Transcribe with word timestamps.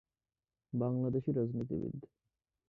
বাংলাদেশী 0.73 1.31
রাজনীতিবিদ। 1.31 1.97